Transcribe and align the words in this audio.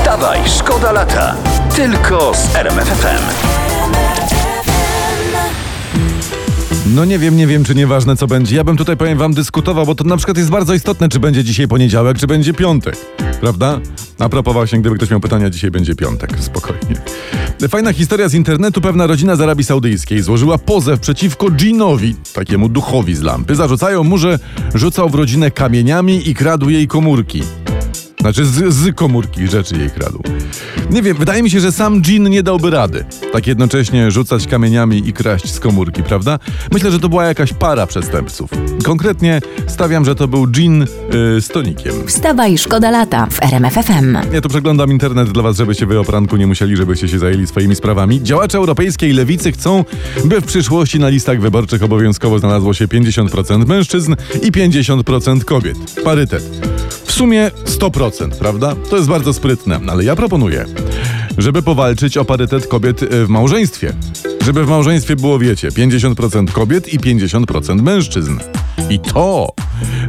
Wstawaj, 0.00 0.38
szkoda 0.46 0.92
lata. 0.92 1.34
Tylko 1.76 2.32
z 2.34 2.56
RMFFM. 2.56 3.22
No 6.94 7.04
nie 7.04 7.18
wiem, 7.18 7.36
nie 7.36 7.46
wiem, 7.46 7.64
czy 7.64 7.74
nieważne 7.74 8.16
co 8.16 8.26
będzie. 8.26 8.56
Ja 8.56 8.64
bym 8.64 8.76
tutaj, 8.76 8.96
powiem 8.96 9.18
wam, 9.18 9.34
dyskutował, 9.34 9.86
bo 9.86 9.94
to 9.94 10.04
na 10.04 10.16
przykład 10.16 10.38
jest 10.38 10.50
bardzo 10.50 10.74
istotne, 10.74 11.08
czy 11.08 11.20
będzie 11.20 11.44
dzisiaj 11.44 11.68
poniedziałek, 11.68 12.18
czy 12.18 12.26
będzie 12.26 12.54
piątek. 12.54 12.96
Prawda? 13.40 13.80
A 14.18 14.28
propos 14.28 14.54
właśnie, 14.54 14.80
gdyby 14.80 14.96
ktoś 14.96 15.10
miał 15.10 15.20
pytania, 15.20 15.50
dzisiaj 15.50 15.70
będzie 15.70 15.94
piątek. 15.94 16.30
Spokojnie. 16.40 16.96
Fajna 17.68 17.92
historia 17.92 18.28
z 18.28 18.34
internetu. 18.34 18.80
Pewna 18.80 19.06
rodzina 19.06 19.36
z 19.36 19.40
Arabii 19.40 19.64
Saudyjskiej 19.64 20.22
złożyła 20.22 20.58
pozew 20.58 21.00
przeciwko 21.00 21.50
dżinowi, 21.50 22.14
takiemu 22.32 22.68
duchowi 22.68 23.14
z 23.14 23.22
lampy. 23.22 23.54
Zarzucają 23.54 24.04
mu, 24.04 24.18
że 24.18 24.38
rzucał 24.74 25.08
w 25.10 25.14
rodzinę 25.14 25.50
kamieniami 25.50 26.28
i 26.28 26.34
kradł 26.34 26.68
jej 26.68 26.88
komórki. 26.88 27.42
Znaczy 28.20 28.44
z, 28.44 28.74
z 28.74 28.94
komórki 28.94 29.48
rzeczy 29.48 29.76
jej 29.76 29.90
kradł. 29.90 30.22
Nie 30.90 31.02
wiem, 31.02 31.16
wydaje 31.16 31.42
mi 31.42 31.50
się, 31.50 31.60
że 31.60 31.72
sam 31.72 32.02
dżin 32.02 32.28
nie 32.28 32.42
dałby 32.42 32.70
rady. 32.70 33.04
Tak 33.32 33.46
jednocześnie 33.46 34.10
rzucać 34.10 34.46
kamieniami 34.46 35.08
i 35.08 35.12
kraść 35.12 35.52
z 35.52 35.60
komórki, 35.60 36.02
prawda? 36.02 36.38
Myślę, 36.72 36.90
że 36.90 36.98
to 36.98 37.08
była 37.08 37.24
jakaś 37.24 37.52
para 37.52 37.86
przestępców. 37.86 38.50
Konkretnie 38.84 39.40
stawiam, 39.66 40.04
że 40.04 40.14
to 40.14 40.28
był 40.28 40.46
dżin 40.46 40.80
yy, 40.80 41.40
z 41.40 41.48
tonikiem. 41.48 41.92
Wstawaj, 42.06 42.58
szkoda 42.58 42.90
lata 42.90 43.26
w 43.26 43.42
RMFFM. 43.42 44.16
Ja 44.32 44.40
tu 44.40 44.48
przeglądam 44.48 44.90
internet 44.90 45.32
dla 45.32 45.42
was, 45.42 45.56
żebyście 45.56 45.86
wy 45.86 45.98
o 45.98 46.04
pranku 46.04 46.36
nie 46.36 46.46
musieli, 46.46 46.76
żebyście 46.76 47.08
się 47.08 47.18
zajęli 47.18 47.46
swoimi 47.46 47.76
sprawami. 47.76 48.22
Działacze 48.22 48.58
europejskiej 48.58 49.12
lewicy 49.12 49.52
chcą, 49.52 49.84
by 50.24 50.40
w 50.40 50.44
przyszłości 50.44 51.00
na 51.00 51.08
listach 51.08 51.40
wyborczych 51.40 51.82
obowiązkowo 51.82 52.38
znalazło 52.38 52.74
się 52.74 52.88
50% 52.88 53.66
mężczyzn 53.66 54.14
i 54.42 54.52
50% 54.52 55.44
kobiet. 55.44 55.76
Parytet. 56.04 56.79
W 57.04 57.12
sumie 57.12 57.50
100%, 57.64 58.30
prawda? 58.30 58.74
To 58.90 58.96
jest 58.96 59.08
bardzo 59.08 59.32
sprytne, 59.32 59.80
ale 59.88 60.04
ja 60.04 60.16
proponuję, 60.16 60.64
żeby 61.38 61.62
powalczyć 61.62 62.16
o 62.16 62.24
parytet 62.24 62.66
kobiet 62.66 63.02
y, 63.02 63.26
w 63.26 63.28
małżeństwie. 63.28 63.92
Żeby 64.44 64.64
w 64.64 64.68
małżeństwie 64.68 65.16
było, 65.16 65.38
wiecie, 65.38 65.68
50% 65.68 66.52
kobiet 66.52 66.94
i 66.94 66.98
50% 66.98 67.82
mężczyzn. 67.82 68.38
I 68.90 68.98
to 68.98 69.52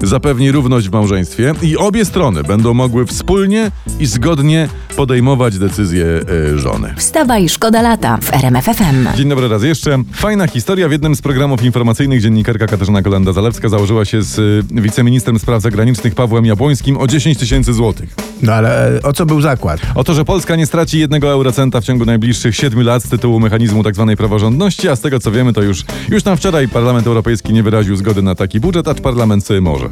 zapewni 0.03 0.51
równość 0.51 0.89
w 0.89 0.91
małżeństwie 0.91 1.53
i 1.61 1.77
obie 1.77 2.05
strony 2.05 2.43
będą 2.43 2.73
mogły 2.73 3.05
wspólnie 3.05 3.71
i 3.99 4.05
zgodnie 4.05 4.69
podejmować 4.95 5.57
decyzje 5.57 6.05
y, 6.05 6.59
żony. 6.59 6.93
Wstawaj, 6.97 7.49
szkoda 7.49 7.81
lata 7.81 8.17
w 8.21 8.33
RMFFM. 8.33 9.07
Dzień 9.15 9.29
dobry 9.29 9.47
raz 9.47 9.63
jeszcze. 9.63 10.03
Fajna 10.13 10.47
historia. 10.47 10.89
W 10.89 10.91
jednym 10.91 11.15
z 11.15 11.21
programów 11.21 11.63
informacyjnych 11.63 12.21
dziennikarka 12.21 12.67
Katarzyna 12.67 13.01
Kolenda-Zalewska 13.01 13.69
założyła 13.69 14.05
się 14.05 14.21
z 14.21 14.39
y, 14.39 14.81
wiceministrem 14.81 15.39
spraw 15.39 15.61
zagranicznych 15.61 16.15
Pawłem 16.15 16.45
Jabłońskim 16.45 16.97
o 16.97 17.07
10 17.07 17.37
tysięcy 17.37 17.73
złotych. 17.73 18.30
No 18.41 18.53
ale 18.53 18.97
e, 18.97 19.01
o 19.01 19.13
co 19.13 19.25
był 19.25 19.41
zakład? 19.41 19.81
O 19.95 20.03
to, 20.03 20.13
że 20.13 20.25
Polska 20.25 20.55
nie 20.55 20.65
straci 20.65 20.99
jednego 20.99 21.31
eurocenta 21.31 21.81
w 21.81 21.83
ciągu 21.83 22.05
najbliższych 22.05 22.55
7 22.55 22.83
lat 22.83 23.03
z 23.03 23.09
tytułu 23.09 23.39
mechanizmu 23.39 23.83
tzw. 23.83 24.13
praworządności, 24.17 24.89
a 24.89 24.95
z 24.95 25.01
tego 25.01 25.19
co 25.19 25.31
wiemy, 25.31 25.53
to 25.53 25.61
już, 25.61 25.83
już 26.09 26.23
tam 26.23 26.37
wczoraj 26.37 26.67
Parlament 26.67 27.07
Europejski 27.07 27.53
nie 27.53 27.63
wyraził 27.63 27.95
zgody 27.95 28.21
na 28.21 28.35
taki 28.35 28.59
budżet, 28.59 28.87
acz 28.87 29.01
Parlament 29.01 29.45
sobie 29.45 29.61
może. 29.61 29.89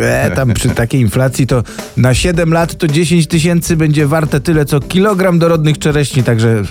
E, 0.00 0.30
tam 0.30 0.54
przy 0.54 0.70
takiej 0.70 1.00
inflacji 1.00 1.46
to 1.46 1.62
na 1.96 2.14
7 2.14 2.52
lat 2.52 2.78
to 2.78 2.88
10 2.88 3.26
tysięcy 3.26 3.76
będzie 3.76 4.06
warte 4.06 4.40
tyle 4.40 4.64
co 4.64 4.80
kilogram 4.80 5.38
dorodnych 5.38 5.78
czereśni, 5.78 6.22
także 6.22 6.62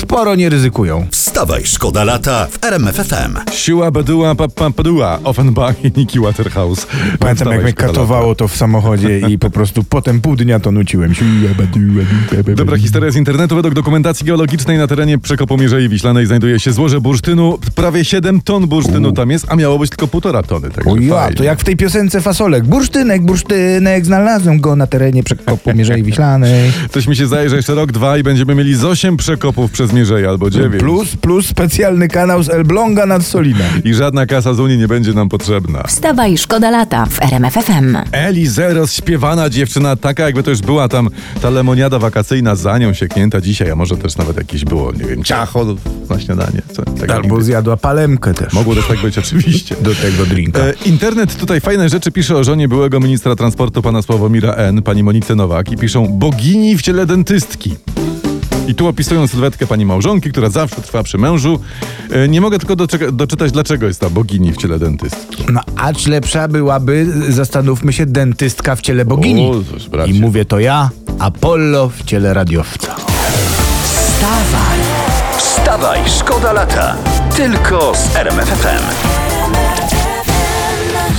sporo 0.00 0.34
nie 0.34 0.48
ryzykują. 0.48 1.06
Wstawaj, 1.38 1.66
szkoda 1.66 2.04
lata 2.04 2.46
w 2.50 2.64
RMFFM. 2.64 3.36
Siła 3.52 3.90
Baduła, 3.90 4.34
Papa 4.34 4.70
Padua, 4.70 5.18
Offenbach 5.24 5.84
i 5.84 5.92
Niki 5.96 6.20
Waterhouse. 6.20 6.86
Pamiętam 7.18 7.52
jak 7.52 7.62
mnie 7.62 7.72
katowało 7.72 8.34
to 8.34 8.48
w 8.48 8.56
samochodzie 8.56 9.18
i 9.18 9.38
po 9.38 9.50
prostu 9.50 9.84
potem 9.84 10.20
pół 10.20 10.36
dnia 10.36 10.60
to 10.60 10.72
nuciłem. 10.72 11.12
Dobra 12.56 12.76
historia 12.76 13.10
z 13.10 13.16
internetu. 13.16 13.56
Według 13.56 13.74
dokumentacji 13.74 14.26
geologicznej 14.26 14.78
na 14.78 14.86
terenie 14.86 15.18
przekopu 15.18 15.56
Mierzei 15.56 15.88
Wiślanej 15.88 16.26
znajduje 16.26 16.60
się 16.60 16.72
złoże 16.72 17.00
bursztynu. 17.00 17.58
Prawie 17.74 18.04
7 18.04 18.40
ton 18.40 18.66
bursztynu 18.66 19.12
tam 19.12 19.30
jest, 19.30 19.46
a 19.48 19.56
miało 19.56 19.78
być 19.78 19.90
tylko 19.90 20.08
półtora 20.08 20.42
tony. 20.42 20.70
Także 20.70 20.90
O 20.90 20.96
ja, 20.96 21.14
fajnie. 21.14 21.36
to 21.36 21.44
jak 21.44 21.60
w 21.60 21.64
tej 21.64 21.76
piosence 21.76 22.20
Fasolek. 22.20 22.64
Bursztynek, 22.64 23.22
bursztynek, 23.22 24.06
znalazłem 24.06 24.60
go 24.60 24.76
na 24.76 24.86
terenie 24.86 25.22
przekopu 25.22 25.74
Mierzei 25.74 26.02
Wiślanej. 26.02 26.72
Coś 26.94 27.06
mi 27.06 27.16
się 27.16 27.26
zdaje, 27.26 27.50
że 27.50 27.56
jeszcze 27.56 27.74
rok, 27.74 27.92
dwa 27.92 28.18
i 28.18 28.22
będziemy 28.22 28.54
mieli 28.54 28.74
z 28.74 28.84
8 28.84 29.16
przekopów 29.16 29.70
przez 29.70 29.92
Mierzeję 29.92 30.28
albo 30.28 30.50
9. 30.50 30.82
Plus, 30.82 31.16
plus 31.16 31.27
specjalny 31.42 32.08
kanał 32.08 32.42
z 32.42 32.48
Elbląga 32.48 33.06
nad 33.06 33.22
Solinem. 33.22 33.82
I 33.84 33.94
żadna 33.94 34.26
kasa 34.26 34.54
z 34.54 34.60
Unii 34.60 34.78
nie 34.78 34.88
będzie 34.88 35.12
nam 35.12 35.28
potrzebna. 35.28 35.82
Wstawaj, 35.82 36.38
szkoda 36.38 36.70
lata 36.70 37.06
w 37.06 37.22
RMFFM. 37.22 37.96
Elize, 38.12 38.74
rozśpiewana 38.74 39.50
dziewczyna, 39.50 39.96
taka 39.96 40.22
jakby 40.22 40.42
to 40.42 40.50
już 40.50 40.60
była 40.60 40.88
tam 40.88 41.08
ta 41.42 41.50
lemoniada 41.50 41.98
wakacyjna 41.98 42.54
za 42.54 42.78
nią 42.78 42.94
sieknięta 42.94 43.40
dzisiaj, 43.40 43.70
a 43.70 43.76
może 43.76 43.96
też 43.96 44.16
nawet 44.16 44.36
jakieś 44.36 44.64
było, 44.64 44.92
nie 44.92 45.04
wiem, 45.04 45.24
ciacho 45.24 45.76
na 46.10 46.20
śniadanie. 46.20 46.62
Co, 46.72 46.82
tak 46.82 47.10
Albo 47.10 47.42
zjadła 47.42 47.76
palemkę 47.76 48.34
też. 48.34 48.52
Mogło 48.52 48.74
też 48.74 48.86
tak 48.86 49.00
być, 49.00 49.18
oczywiście. 49.28 49.76
Do 49.80 49.94
tego 49.94 50.26
drinka. 50.26 50.60
E, 50.60 50.72
internet 50.86 51.36
tutaj 51.36 51.60
fajne 51.60 51.88
rzeczy 51.88 52.12
pisze 52.12 52.36
o 52.36 52.44
żonie 52.44 52.68
byłego 52.68 53.00
ministra 53.00 53.36
transportu 53.36 53.82
pana 53.82 54.02
Sławomira 54.02 54.54
N., 54.54 54.82
pani 54.82 55.02
Monice 55.02 55.34
Nowak 55.34 55.72
i 55.72 55.76
piszą 55.76 56.06
bogini 56.08 56.76
w 56.76 56.82
ciele 56.82 57.06
dentystki. 57.06 57.76
I 58.68 58.74
tu 58.74 58.86
opisują 58.86 59.26
sylwetkę 59.26 59.66
pani 59.66 59.86
małżonki, 59.86 60.30
która 60.30 60.50
zawsze 60.50 60.82
trwa 60.82 61.02
przy 61.02 61.18
mężu. 61.18 61.60
E, 62.10 62.28
nie 62.28 62.40
mogę 62.40 62.58
tylko 62.58 62.76
doczytać, 63.12 63.52
dlaczego 63.52 63.86
jest 63.86 64.00
ta 64.00 64.10
bogini 64.10 64.52
w 64.52 64.56
ciele 64.56 64.78
dentystki. 64.78 65.44
No, 65.52 65.60
acz 65.76 66.06
lepsza 66.06 66.48
byłaby, 66.48 67.06
zastanówmy 67.28 67.92
się, 67.92 68.06
dentystka 68.06 68.76
w 68.76 68.80
ciele 68.80 69.04
bogini. 69.04 69.50
O. 69.98 70.04
I 70.04 70.14
mówię 70.14 70.44
to 70.44 70.60
ja, 70.60 70.90
Apollo 71.18 71.88
w 71.88 72.04
ciele 72.04 72.34
radiowca. 72.34 72.94
Wstawaj, 73.84 74.78
wstawaj, 75.38 76.00
szkoda 76.18 76.52
lata. 76.52 76.96
Tylko 77.36 77.92
z 77.94 78.16
RMFFM. 78.16 79.27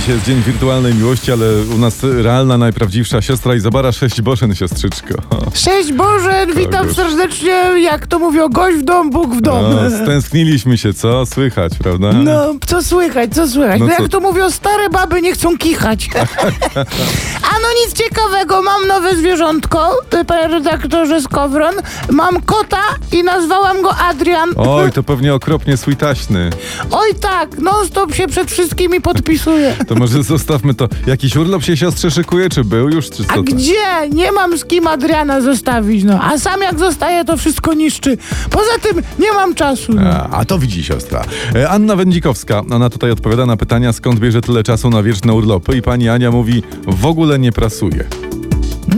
Dzisiaj 0.00 0.14
jest 0.14 0.26
dzień 0.26 0.42
wirtualnej 0.42 0.94
miłości, 0.94 1.32
ale 1.32 1.46
u 1.74 1.78
nas 1.78 2.02
realna, 2.02 2.58
najprawdziwsza 2.58 3.22
siostra 3.22 3.54
Izabara 3.54 3.92
Sześć 3.92 4.22
Bożen, 4.22 4.54
siostrzyczko. 4.54 5.14
Cześć 5.54 5.92
Boże, 5.92 6.46
witam 6.56 6.86
już. 6.86 6.96
serdecznie, 6.96 7.50
jak 7.82 8.06
to 8.06 8.18
mówią, 8.18 8.48
gość 8.48 8.76
w 8.78 8.82
dom, 8.82 9.10
Bóg 9.10 9.34
w 9.34 9.40
dom. 9.40 9.62
No, 9.74 9.90
stęskniliśmy 10.04 10.78
się, 10.78 10.94
co? 10.94 11.26
Słychać, 11.26 11.72
prawda? 11.78 12.12
No, 12.12 12.54
co 12.66 12.82
słychać, 12.82 13.34
co 13.34 13.48
słychać? 13.48 13.80
No 13.80 13.86
No, 13.86 13.96
co? 13.96 14.02
jak 14.02 14.12
to 14.12 14.20
mówią, 14.20 14.50
stare 14.50 14.90
baby 14.90 15.22
nie 15.22 15.32
chcą 15.32 15.58
kichać. 15.58 16.08
A 17.50 17.52
no 17.62 17.68
nic 17.86 17.94
ciekawego, 17.94 18.62
mam 18.62 18.86
nowe 18.86 19.16
zwierzątko, 19.16 19.90
panie 20.26 20.48
redaktorze 20.48 21.20
Skowron. 21.20 21.74
Mam 22.10 22.42
kota 22.42 22.82
i 23.12 23.22
nazwałam 23.24 23.82
go 23.82 23.96
Adrian. 23.96 24.50
Oj, 24.56 24.92
to 24.96 25.02
pewnie 25.02 25.34
okropnie 25.34 25.76
sweetaśny. 25.76 26.50
Oj 26.90 27.14
tak, 27.20 27.58
non 27.58 27.86
stop 27.86 28.14
się 28.14 28.26
przed 28.26 28.50
wszystkimi 28.50 29.00
podpisuje. 29.00 29.76
To 29.90 29.94
może 29.96 30.22
zostawmy 30.34 30.74
to. 30.74 30.88
Jakiś 31.06 31.36
urlop 31.36 31.62
się 31.64 31.76
siostrze 31.76 32.10
szykuje, 32.10 32.48
czy 32.48 32.64
był 32.64 32.88
już, 32.90 33.10
czy 33.10 33.24
co 33.24 33.32
A 33.32 33.34
to? 33.34 33.42
gdzie? 33.42 34.08
Nie 34.12 34.32
mam 34.32 34.58
z 34.58 34.64
kim 34.64 34.86
Adriana 34.86 35.40
zostawić, 35.40 36.04
no. 36.04 36.20
A 36.22 36.38
sam 36.38 36.60
jak 36.62 36.78
zostaje, 36.78 37.24
to 37.24 37.36
wszystko 37.36 37.74
niszczy. 37.74 38.16
Poza 38.50 38.78
tym 38.82 39.02
nie 39.18 39.32
mam 39.32 39.54
czasu. 39.54 39.92
No. 39.92 40.00
A, 40.10 40.30
a 40.30 40.44
to 40.44 40.58
widzi 40.58 40.84
siostra. 40.84 41.24
E, 41.54 41.68
Anna 41.70 41.96
Wędzikowska, 41.96 42.62
ona 42.70 42.90
tutaj 42.90 43.10
odpowiada 43.10 43.46
na 43.46 43.56
pytania, 43.56 43.92
skąd 43.92 44.20
bierze 44.20 44.40
tyle 44.40 44.62
czasu 44.62 44.90
na 44.90 45.02
wieczne 45.02 45.34
urlopy 45.34 45.76
i 45.76 45.82
pani 45.82 46.08
Ania 46.08 46.30
mówi, 46.30 46.62
w 46.86 47.06
ogóle 47.06 47.38
nie 47.38 47.52
prasuje. 47.52 48.04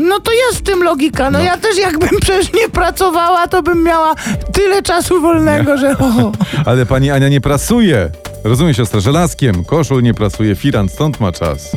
No 0.00 0.20
to 0.20 0.32
jest 0.32 0.59
w 0.59 0.62
tym 0.62 0.82
logika. 0.82 1.30
No, 1.30 1.41
ja 1.41 1.56
też 1.56 1.78
jakbym 1.78 2.20
przecież 2.22 2.53
nie 2.53 2.69
pracowała, 2.69 3.48
to 3.48 3.62
bym 3.62 3.82
miała 3.82 4.14
tyle 4.53 4.82
czasu 4.82 5.20
wolnego, 5.20 5.76
że 5.76 5.98
o. 5.98 6.32
Ale 6.64 6.86
pani 6.86 7.10
Ania 7.10 7.28
nie 7.28 7.41
prasuje. 7.41 8.10
Rozumie 8.44 8.75
siostra, 8.75 9.00
żelazkiem, 9.00 9.64
koszul 9.64 10.03
nie 10.03 10.14
prasuje, 10.14 10.56
firan, 10.56 10.88
stąd 10.88 11.20
ma 11.20 11.32
czas. 11.32 11.69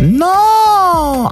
No, 0.00 0.32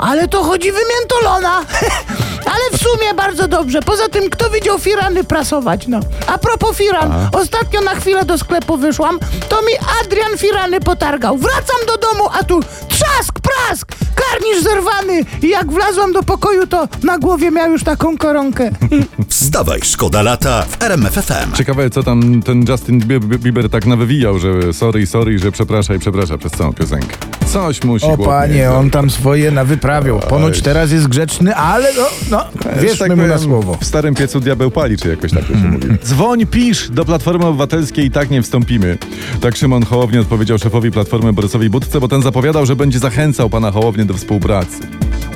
ale 0.00 0.28
to 0.28 0.42
chodzi 0.42 0.72
wymiętolona. 0.72 1.64
ale 2.52 2.78
w 2.78 2.82
sumie 2.82 3.14
bardzo 3.14 3.48
dobrze. 3.48 3.82
Poza 3.82 4.08
tym, 4.08 4.30
kto 4.30 4.50
widział 4.50 4.78
firany 4.78 5.24
prasować, 5.24 5.86
no. 5.86 6.00
A 6.26 6.38
propos 6.38 6.76
firan, 6.76 7.28
ostatnio 7.32 7.80
na 7.80 7.94
chwilę 7.94 8.24
do 8.24 8.38
sklepu 8.38 8.76
wyszłam, 8.76 9.18
to 9.48 9.62
mi 9.62 9.72
Adrian 10.02 10.38
firany 10.38 10.80
potargał. 10.80 11.38
Wracam 11.38 11.86
do 11.86 11.96
domu, 11.96 12.28
a 12.40 12.44
tu 12.44 12.60
trzask, 12.88 13.40
prask, 13.40 13.88
karnisz 14.32 14.62
zerwany. 14.62 15.24
I 15.42 15.48
jak 15.48 15.72
wlazłam 15.72 16.12
do 16.12 16.22
pokoju, 16.22 16.66
to 16.66 16.88
na 17.02 17.18
głowie 17.18 17.50
miał 17.50 17.72
już 17.72 17.84
taką 17.84 18.18
koronkę. 18.18 18.70
Wstawaj, 19.28 19.80
szkoda 19.82 20.22
lata 20.22 20.62
w 20.62 20.82
RMFFM. 20.82 21.52
Ciekawe, 21.54 21.90
co 21.90 22.02
tam 22.02 22.42
ten 22.42 22.64
Justin 22.68 23.00
Bie- 23.00 23.20
Bieber 23.38 23.70
tak 23.70 23.86
nawywijał, 23.86 24.38
że 24.38 24.72
sorry, 24.72 25.06
sorry, 25.06 25.38
że 25.38 25.52
przeprasza 25.52 25.94
i 25.94 25.98
przeprasza 25.98 26.38
przez 26.38 26.52
całą 26.52 26.72
piosenkę. 26.72 27.16
Coś 27.52 27.84
musi 27.84 28.06
O 28.06 28.16
panie, 28.18 28.70
on 28.70 28.90
tam 28.90 29.10
swoje 29.10 29.50
nawyprawiał. 29.50 30.18
Ponoć 30.18 30.62
teraz 30.62 30.90
jest 30.92 31.08
grzeczny, 31.08 31.54
ale 31.56 31.88
no, 31.94 32.02
no 32.30 32.44
Wiesz, 32.74 32.82
wierzmy 32.82 32.98
tak 33.08 33.16
mu 33.16 33.16
na 33.16 33.22
powiem, 33.34 33.38
słowo. 33.48 33.78
W 33.80 33.84
starym 33.84 34.14
piecu 34.14 34.40
diabeł 34.40 34.70
pali, 34.70 34.96
czy 34.96 35.08
jakoś 35.08 35.30
tak 35.30 35.44
to 35.44 35.52
się 35.52 35.58
mówi. 35.64 35.86
Dzwoń, 36.04 36.46
pisz, 36.46 36.90
do 36.90 37.04
Platformy 37.04 37.46
Obywatelskiej 37.46 38.06
i 38.06 38.10
tak 38.10 38.30
nie 38.30 38.42
wstąpimy. 38.42 38.98
Tak 39.40 39.56
Szymon 39.56 39.82
Hołownia 39.84 40.20
odpowiedział 40.20 40.58
szefowi 40.58 40.90
Platformy 40.90 41.32
Borysowi 41.32 41.70
Budce, 41.70 42.00
bo 42.00 42.08
ten 42.08 42.22
zapowiadał, 42.22 42.66
że 42.66 42.76
będzie 42.76 42.98
zachęcał 42.98 43.50
pana 43.50 43.70
Hołownię 43.70 44.04
do 44.04 44.14
współpracy. 44.14 44.78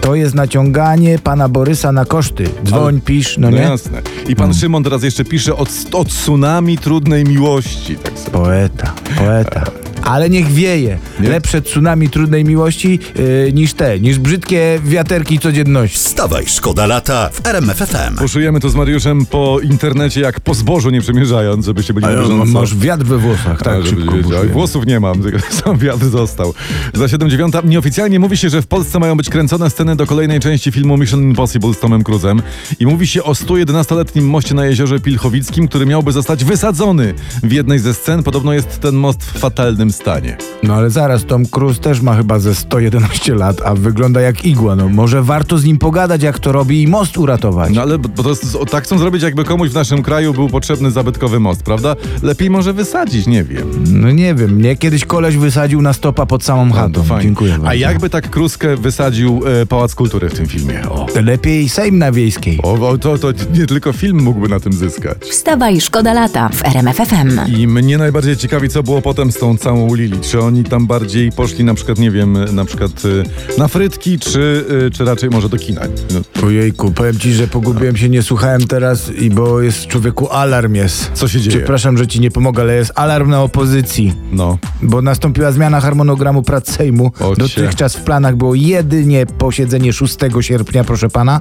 To 0.01 0.15
jest 0.15 0.35
naciąganie 0.35 1.19
pana 1.19 1.49
Borysa 1.49 1.93
na 1.93 2.05
koszty. 2.05 2.45
Dzwoń, 2.65 3.01
pisz, 3.01 3.39
no 3.39 3.51
No 3.51 3.57
nie? 3.57 3.63
jasne. 3.63 4.03
I 4.29 4.37
pan 4.37 4.55
Szymon 4.55 4.85
teraz 4.85 5.03
jeszcze 5.03 5.25
pisze 5.25 5.57
o, 5.57 5.67
o 5.93 6.05
tsunami 6.05 6.79
trudnej 6.79 7.25
miłości. 7.25 7.97
Tak 7.97 8.19
sobie. 8.19 8.31
Poeta, 8.31 8.93
poeta. 9.19 9.65
Ale 10.05 10.31
niech 10.31 10.53
wieje. 10.53 10.99
Nie? 11.21 11.29
Lepsze 11.29 11.63
tsunami 11.63 12.11
trudnej 12.11 12.45
miłości 12.45 12.99
yy, 13.17 13.53
niż 13.53 13.75
te, 13.75 14.01
niż 14.01 14.19
brzydkie 14.19 14.81
wiaterki 14.85 15.39
codzienności. 15.39 15.99
Wstawaj, 15.99 16.45
szkoda 16.47 16.87
lata 16.87 17.31
w 17.33 17.47
RMF 17.47 17.77
FM. 17.77 18.17
Puszujemy 18.19 18.61
to 18.61 18.71
z 18.71 18.75
Mariuszem 18.75 19.27
po 19.27 19.61
internecie, 19.61 20.21
jak 20.21 20.41
po 20.41 20.55
zbożu 20.55 20.91
nie 20.91 21.01
przemierzając, 21.01 21.67
żebyście 21.67 21.95
byli 21.95 22.07
na 22.07 22.17
bieżąco. 22.23 22.45
masz 22.45 22.77
wiatr 22.77 23.05
we 23.05 23.19
włosach, 23.19 23.63
tak 23.63 23.79
A, 23.79 23.83
żeby 23.83 24.03
szybko. 24.03 24.45
Włosów 24.53 24.87
nie 24.87 25.01
mam, 25.01 25.23
tylko 25.23 25.39
sam 25.65 25.79
wiatr 25.79 26.07
został. 26.07 26.55
Za 26.95 27.05
7.9 27.05 27.65
nieoficjalnie 27.65 28.19
mówi 28.19 28.37
się, 28.37 28.51
że 28.51 28.63
w 28.63 28.67
Polsce 28.67 28.99
mają 28.99 29.17
być 29.17 29.31
kręcone 29.31 29.71
sceny 29.71 29.97
do 29.97 30.07
kolejnej 30.07 30.41
części 30.41 30.73
filmu 30.73 30.97
Mission 30.97 31.23
Impossible 31.23 31.75
z 31.75 31.79
Tomem 31.79 32.05
Cruzem 32.05 32.43
i 32.81 32.87
mówi 32.87 33.07
się 33.07 33.23
o 33.25 33.33
111-letnim 33.33 34.27
moście 34.27 34.55
na 34.55 34.67
jeziorze 34.67 35.01
Pilchowickim, 35.01 35.69
który 35.69 35.87
miałby 35.87 36.13
zostać 36.13 36.45
wysadzony 36.45 37.15
w 37.43 37.53
jednej 37.53 37.79
ze 37.79 37.95
scen. 37.95 38.23
Podobno 38.23 38.53
jest 38.53 38.81
ten 38.81 38.95
most 38.95 39.25
w 39.25 39.39
fatalnym 39.39 39.94
stanie. 39.95 40.37
No 40.63 40.75
ale 40.75 40.91
zaraz, 40.91 41.25
Tom 41.25 41.47
Cruise 41.47 41.81
też 41.81 42.01
ma 42.01 42.15
chyba 42.17 42.39
ze 42.39 42.55
111 42.55 43.35
lat, 43.35 43.57
a 43.65 43.75
wygląda 43.75 44.21
jak 44.21 44.45
igła. 44.45 44.77
No 44.77 44.89
może 44.89 45.23
warto 45.23 45.59
z 45.59 45.65
nim 45.65 45.79
pogadać, 45.79 46.23
jak 46.23 46.39
to 46.39 46.53
robi 46.53 46.83
i 46.83 46.89
most 46.89 47.19
uratować. 47.19 47.73
No 47.75 47.83
ale 47.83 47.99
bo 47.99 48.23
to 48.23 48.31
o, 48.61 48.67
tak 48.67 48.85
chcą 48.85 48.99
zrobić, 48.99 49.23
jakby 49.23 49.45
komuś 49.45 49.71
w 49.71 49.75
naszym 49.75 50.03
kraju 50.03 50.35
był 50.35 50.49
potrzebny 50.49 50.91
zabytkowy 50.91 51.41
most, 51.41 51.63
prawda? 51.63 51.97
Lepiej 52.23 52.51
może 52.51 52.73
wysadzić, 52.73 53.27
nie 53.27 53.45
wiem. 53.45 53.71
No 53.93 54.11
nie 54.11 54.35
wiem, 54.35 54.51
mnie 54.51 54.77
kiedyś 54.77 55.05
koleś 55.05 55.37
wysadził 55.37 55.83
na 55.83 55.93
stopa 55.93 56.27
pod 56.27 56.45
samą 56.45 56.67
No, 56.67 56.75
chatą. 56.75 57.03
fajnie. 57.03 57.23
Dziękuję 57.25 57.53
bardzo. 57.53 57.69
A 57.69 57.75
jakby 57.75 58.11
tak 58.11 58.31
Kruskę 58.31 58.77
wysadził 58.77 59.41
e, 59.63 59.67
Pałac 59.67 59.95
Kultury 59.95 60.29
w 60.29 60.35
tym 60.35 60.47
filmie? 60.47 60.83
O. 60.91 61.07
Lepiej 61.23 61.69
Sejm 61.69 61.99
na 61.99 62.13
Wiejskiej. 62.13 62.59
O, 62.63 62.89
o, 62.89 62.99
to, 62.99 63.19
to 63.19 63.29
nie 63.55 63.67
tylko 63.67 63.93
film 63.93 64.23
mógłby 64.23 64.49
na 64.49 64.61
tym 64.61 64.73
zyskać. 64.73 65.19
Wstawaj, 65.31 65.81
szkoda 65.81 66.13
lata 66.13 66.49
w 66.49 66.65
RMF 66.65 66.97
FM. 66.97 67.57
I 67.59 67.67
mnie 67.69 67.99
najbardziej 67.99 68.37
ciekawi, 68.37 68.69
co 68.69 68.83
było 68.83 69.03
potem 69.03 69.33
z 69.33 69.39
tą 69.39 69.57
całą 69.57 69.84
Lili. 69.95 70.21
Czy 70.21 70.41
oni 70.41 70.65
tam 70.65 70.87
bardziej 70.87 71.33
poszli 71.33 71.65
na 71.65 71.75
przykład, 71.75 71.99
nie 71.99 72.11
wiem, 72.11 72.55
na 72.55 72.65
przykład 72.65 73.05
y, 73.05 73.25
na 73.59 73.69
frytki, 73.69 74.19
czy, 74.19 74.65
y, 74.87 74.91
czy 74.91 75.05
raczej 75.05 75.31
może 75.31 75.49
do 75.49 75.57
kina? 75.57 75.81
No, 76.15 76.47
Ojejku, 76.47 76.91
powiem 76.93 77.19
ci, 77.19 77.33
że 77.33 77.47
pogubiłem 77.47 77.97
się, 77.97 78.09
nie 78.09 78.23
słuchałem 78.23 78.67
teraz, 78.67 79.11
i 79.11 79.31
bo 79.31 79.61
jest 79.61 79.87
człowieku 79.87 80.29
alarm 80.31 80.75
jest. 80.75 81.11
co 81.15 81.29
się 81.29 81.41
dzieje? 81.41 81.57
Przepraszam, 81.57 81.99
że 81.99 82.07
ci 82.07 82.21
nie 82.21 82.31
pomogę, 82.31 82.63
ale 82.63 82.75
jest 82.77 82.93
alarm 82.95 83.31
na 83.31 83.43
opozycji. 83.43 84.15
No, 84.33 84.59
Bo 84.83 85.03
nastąpiła 85.03 85.53
zmiana 85.53 85.81
harmonogramu 85.81 86.43
prac 86.43 86.71
Sejmu. 86.71 87.13
O, 87.21 87.35
Dotychczas 87.37 87.97
w 87.97 88.03
planach 88.03 88.37
było 88.37 88.55
jedynie 88.55 89.27
posiedzenie 89.27 89.93
6 89.93 90.17
sierpnia, 90.41 90.85
proszę 90.85 91.09
pana, 91.09 91.41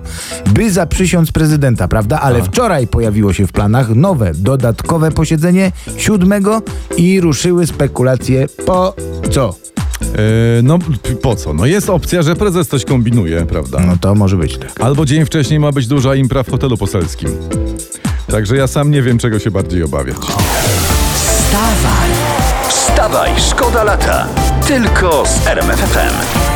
by 0.53 0.71
zaprzysiąc 0.71 1.31
prezydenta, 1.31 1.87
prawda? 1.87 2.19
Ale 2.19 2.43
wczoraj 2.43 2.87
pojawiło 2.87 3.33
się 3.33 3.47
w 3.47 3.51
planach 3.51 3.89
nowe, 3.95 4.31
dodatkowe 4.35 5.11
posiedzenie 5.11 5.71
7 5.97 6.33
i 6.97 7.21
ruszyły 7.21 7.67
spekulacje 7.67 8.32
po 8.65 8.95
co? 9.31 9.55
E, 10.01 10.61
no 10.63 10.79
po 11.21 11.35
co? 11.35 11.53
No 11.53 11.65
jest 11.65 11.89
opcja, 11.89 12.21
że 12.21 12.35
prezes 12.35 12.67
coś 12.67 12.85
kombinuje, 12.85 13.45
prawda? 13.45 13.79
No 13.79 13.97
to 14.01 14.15
może 14.15 14.37
być 14.37 14.57
tak. 14.57 14.81
Albo 14.81 15.05
dzień 15.05 15.25
wcześniej 15.25 15.59
ma 15.59 15.71
być 15.71 15.87
duża 15.87 16.15
impra 16.15 16.43
w 16.43 16.49
hotelu 16.49 16.77
poselskim. 16.77 17.29
Także 18.31 18.57
ja 18.57 18.67
sam 18.67 18.91
nie 18.91 19.01
wiem, 19.01 19.17
czego 19.17 19.39
się 19.39 19.51
bardziej 19.51 19.83
obawiać. 19.83 20.17
Wstawaj, 22.69 23.31
szkoda 23.49 23.83
lata. 23.83 24.27
Tylko 24.67 25.23
z 25.25 25.47
RMF 25.47 25.79
FM. 25.79 26.52